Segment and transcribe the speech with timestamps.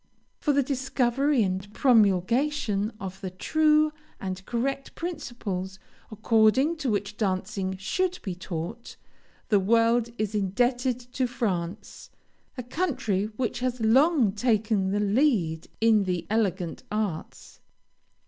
[0.39, 5.77] For the discovery and promulgation of the true and correct principles
[6.09, 8.95] according to which dancing should be taught,
[9.49, 12.09] the world is indebted to France,
[12.57, 17.59] a country which has long taken the lead in the elegant arts.